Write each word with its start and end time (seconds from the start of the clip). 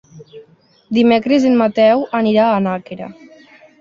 Dimecres 0.97 1.45
en 1.49 1.59
Mateu 1.61 2.01
anirà 2.21 2.47
a 2.55 2.59
Nàquera. 2.69 3.11